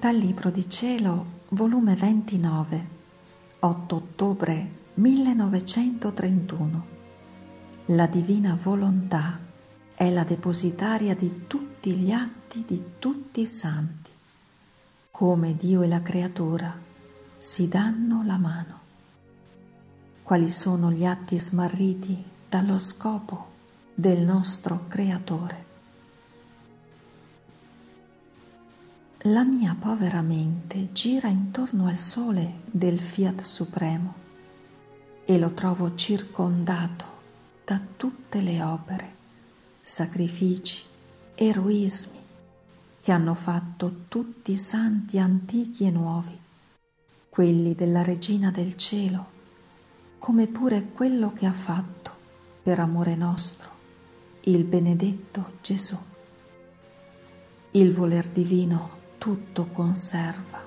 [0.00, 2.88] Dal Libro di Cielo, volume 29,
[3.58, 6.86] 8 ottobre 1931.
[7.86, 9.40] La divina volontà
[9.92, 14.12] è la depositaria di tutti gli atti di tutti i santi.
[15.10, 16.72] Come Dio e la creatura
[17.36, 18.80] si danno la mano.
[20.22, 23.46] Quali sono gli atti smarriti dallo scopo
[23.96, 25.67] del nostro creatore?
[29.22, 34.14] La mia povera mente gira intorno al sole del Fiat Supremo
[35.24, 37.04] e lo trovo circondato
[37.64, 39.16] da tutte le opere,
[39.80, 40.84] sacrifici,
[41.34, 42.20] eroismi
[43.00, 46.38] che hanno fatto tutti i santi antichi e nuovi,
[47.28, 49.26] quelli della Regina del Cielo,
[50.20, 52.12] come pure quello che ha fatto
[52.62, 53.68] per amore nostro
[54.42, 55.98] il benedetto Gesù.
[57.72, 60.64] Il voler divino tutto conserva,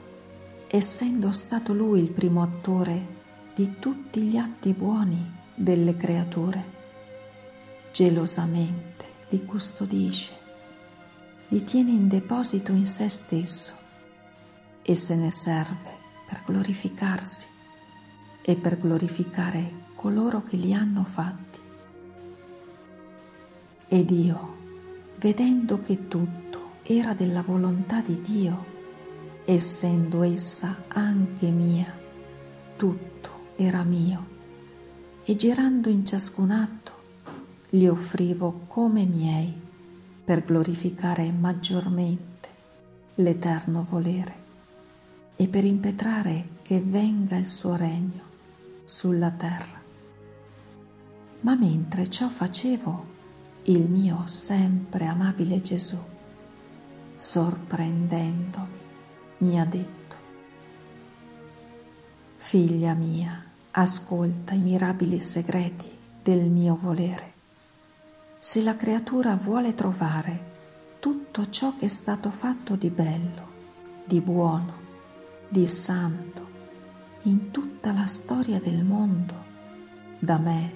[0.67, 3.19] essendo stato lui il primo attore
[3.55, 6.79] di tutti gli atti buoni delle creature.
[7.91, 10.33] Gelosamente li custodisce,
[11.47, 13.73] li tiene in deposito in se stesso
[14.81, 17.47] e se ne serve per glorificarsi
[18.41, 21.59] e per glorificare coloro che li hanno fatti.
[23.87, 24.57] Ed io,
[25.17, 28.65] vedendo che tutto era della volontà di Dio,
[29.45, 31.85] essendo essa anche mia,
[32.75, 34.27] tutto era mio,
[35.23, 36.91] e girando in ciascun atto
[37.69, 39.59] li offrivo come miei
[40.23, 42.49] per glorificare maggiormente
[43.15, 44.39] l'eterno volere
[45.35, 48.23] e per impetrare che venga il suo regno
[48.83, 49.79] sulla terra.
[51.41, 53.05] Ma mentre ciò facevo,
[53.63, 55.97] il mio sempre amabile Gesù
[57.21, 58.79] sorprendendomi,
[59.37, 60.15] mi ha detto,
[62.37, 65.87] Figlia mia, ascolta i mirabili segreti
[66.23, 67.33] del mio volere.
[68.39, 73.49] Se la creatura vuole trovare tutto ciò che è stato fatto di bello,
[74.03, 74.73] di buono,
[75.47, 76.49] di santo,
[77.23, 79.35] in tutta la storia del mondo,
[80.17, 80.73] da me,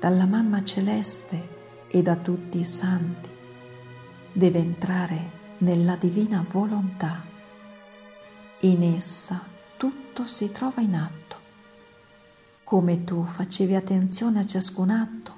[0.00, 3.30] dalla Mamma Celeste e da tutti i santi,
[4.32, 7.22] deve entrare nella divina volontà.
[8.60, 9.40] In essa
[9.76, 11.36] tutto si trova in atto.
[12.64, 15.32] Come tu facevi attenzione a ciascun atto,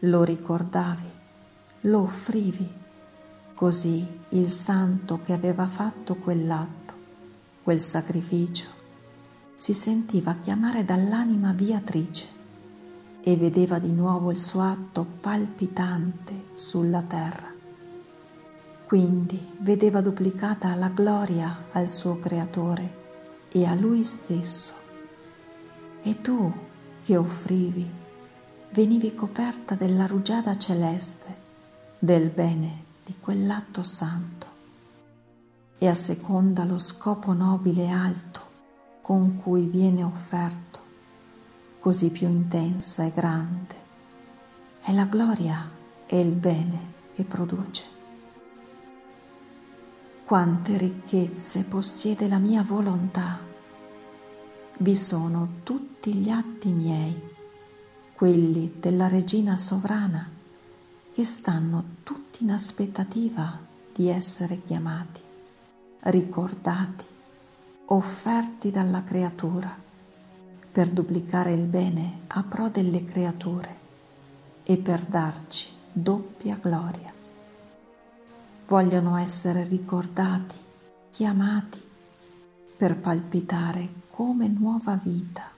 [0.00, 1.10] lo ricordavi,
[1.82, 2.68] lo offrivi,
[3.54, 6.94] così il santo che aveva fatto quell'atto,
[7.62, 8.66] quel sacrificio,
[9.54, 12.26] si sentiva chiamare dall'anima viatrice
[13.22, 17.53] e vedeva di nuovo il suo atto palpitante sulla terra
[18.94, 24.72] quindi vedeva duplicata la gloria al suo creatore e a lui stesso.
[26.00, 26.52] E tu
[27.02, 27.92] che offrivi,
[28.70, 31.34] venivi coperta della rugiada celeste
[31.98, 34.46] del bene di quell'atto santo
[35.76, 38.40] e a seconda lo scopo nobile e alto
[39.00, 40.78] con cui viene offerto,
[41.80, 43.74] così più intensa e grande,
[44.82, 45.68] è la gloria
[46.06, 47.93] e il bene che produce
[50.24, 53.38] quante ricchezze possiede la mia volontà.
[54.78, 57.22] Vi sono tutti gli atti miei,
[58.14, 60.26] quelli della regina sovrana,
[61.12, 63.58] che stanno tutti in aspettativa
[63.92, 65.20] di essere chiamati,
[66.00, 67.04] ricordati,
[67.86, 69.76] offerti dalla creatura
[70.72, 73.78] per duplicare il bene a pro delle creature
[74.62, 77.14] e per darci doppia gloria
[78.66, 80.56] vogliono essere ricordati,
[81.10, 81.82] chiamati
[82.76, 85.50] per palpitare come nuova vita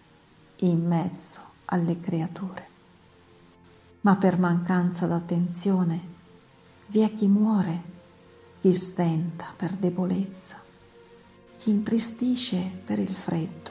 [0.60, 2.68] in mezzo alle creature.
[4.00, 6.14] Ma per mancanza d'attenzione
[6.88, 7.94] vi è chi muore,
[8.60, 10.56] chi stenta per debolezza,
[11.58, 13.70] chi intristisce per il freddo,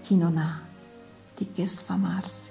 [0.00, 0.62] chi non ha
[1.34, 2.50] di che sfamarsi.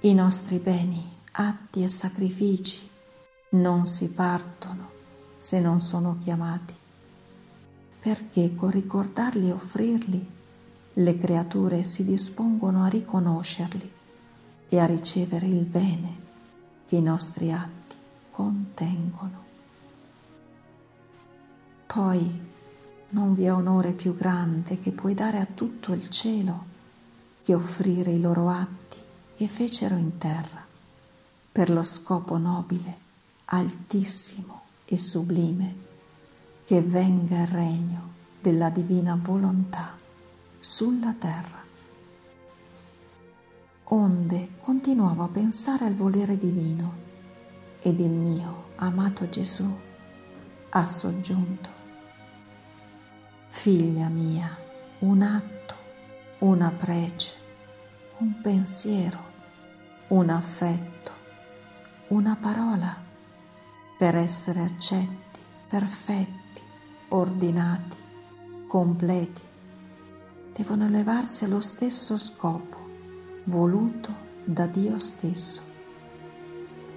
[0.00, 2.87] I nostri beni, atti e sacrifici
[3.50, 4.90] non si partono
[5.38, 6.74] se non sono chiamati,
[7.98, 10.30] perché con ricordarli e offrirli
[10.94, 13.92] le creature si dispongono a riconoscerli
[14.68, 16.26] e a ricevere il bene
[16.86, 17.96] che i nostri atti
[18.30, 19.44] contengono.
[21.86, 22.46] Poi
[23.10, 26.66] non vi è onore più grande che puoi dare a tutto il cielo
[27.42, 28.98] che offrire i loro atti
[29.34, 30.66] che fecero in terra
[31.50, 33.06] per lo scopo nobile
[33.50, 35.86] altissimo e sublime
[36.66, 39.96] che venga il regno della divina volontà
[40.58, 41.64] sulla terra.
[43.84, 47.06] Onde continuavo a pensare al volere divino
[47.80, 49.78] ed il mio amato Gesù
[50.68, 51.76] ha soggiunto.
[53.46, 54.54] Figlia mia,
[54.98, 55.74] un atto,
[56.40, 57.34] una prece,
[58.18, 59.20] un pensiero,
[60.08, 61.12] un affetto,
[62.08, 63.06] una parola
[63.98, 66.62] per essere accetti, perfetti,
[67.08, 67.96] ordinati,
[68.66, 69.42] completi,
[70.54, 72.76] devono elevarsi allo stesso scopo
[73.44, 75.68] voluto da Dio stesso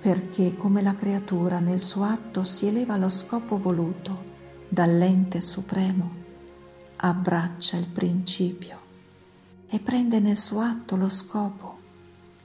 [0.01, 4.29] perché come la creatura nel suo atto si eleva allo scopo voluto
[4.67, 6.09] dall'ente supremo,
[6.95, 8.79] abbraccia il principio
[9.67, 11.77] e prende nel suo atto lo scopo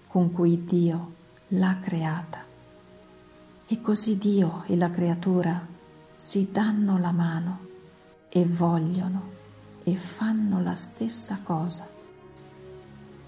[0.06, 1.14] con cui Dio
[1.48, 2.45] l'ha creata.
[3.68, 5.66] E così Dio e la creatura
[6.14, 7.66] si danno la mano
[8.28, 9.34] e vogliono
[9.82, 11.88] e fanno la stessa cosa.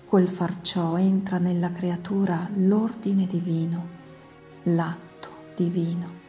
[0.07, 3.97] Quel far ciò entra nella creatura l'ordine divino
[4.75, 6.27] l'atto divino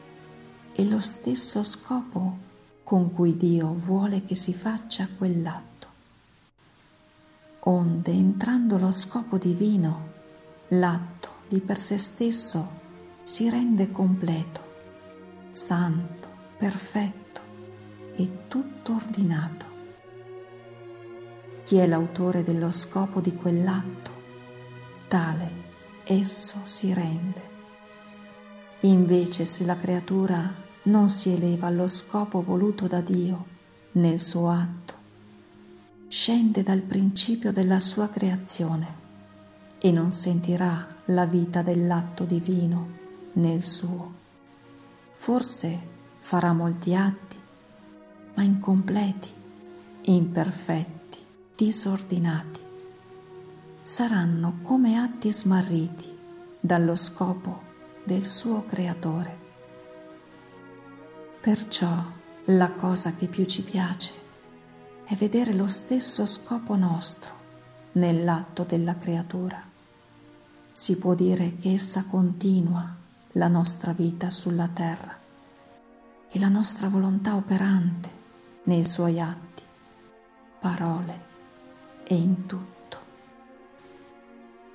[0.74, 2.48] e lo stesso scopo
[2.84, 5.88] con cui Dio vuole che si faccia quell'atto.
[7.62, 10.08] Onde entrando lo scopo divino,
[10.70, 12.78] l'atto di per sé stesso
[13.30, 14.60] si rende completo,
[15.52, 16.28] santo,
[16.58, 17.42] perfetto
[18.16, 19.66] e tutto ordinato.
[21.64, 24.12] Chi è l'autore dello scopo di quell'atto,
[25.08, 25.52] tale
[26.06, 27.48] esso si rende
[28.80, 30.52] Invece se la creatura
[30.86, 33.46] non si eleva allo scopo voluto da Dio
[33.92, 34.94] nel suo atto,
[36.08, 38.96] scende dal principio della sua creazione
[39.78, 42.99] e non sentirà la vita dell'atto divino
[43.40, 44.14] nel suo.
[45.16, 45.88] Forse
[46.20, 47.38] farà molti atti,
[48.36, 49.30] ma incompleti,
[50.04, 51.18] imperfetti,
[51.56, 52.60] disordinati.
[53.82, 56.18] Saranno come atti smarriti
[56.60, 57.68] dallo scopo
[58.04, 59.48] del suo creatore.
[61.42, 62.04] Perciò
[62.46, 64.14] la cosa che più ci piace
[65.06, 67.34] è vedere lo stesso scopo nostro
[67.94, 69.64] nell'atto della creatura.
[70.72, 72.99] Si può dire che essa continua
[73.34, 75.18] la nostra vita sulla terra
[76.32, 78.10] e la nostra volontà operante
[78.64, 79.64] nei suoi atti,
[80.60, 81.26] parole
[82.04, 82.98] e in tutto.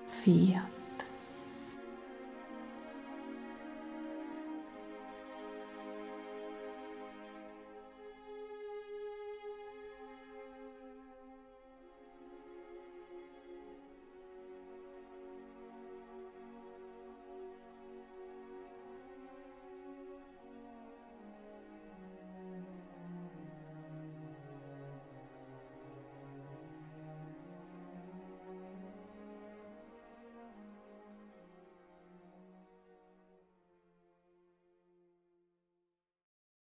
[0.07, 0.74] Fiat.